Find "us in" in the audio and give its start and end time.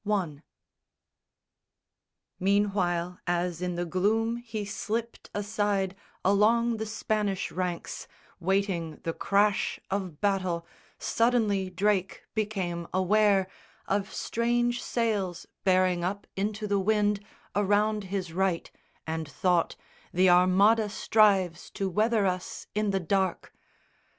22.25-22.89